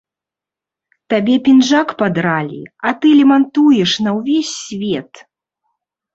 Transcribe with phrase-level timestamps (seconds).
[1.13, 5.11] Табе пінжак падралі, а ты лямантуеш на ўвесь свет.